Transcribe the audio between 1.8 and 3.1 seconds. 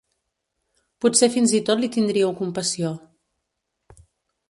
li tindríeu compassió.